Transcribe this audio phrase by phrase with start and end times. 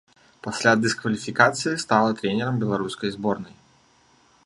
[0.45, 3.55] Пасля дыскваліфікацыі стала трэнерам беларускай зборнай.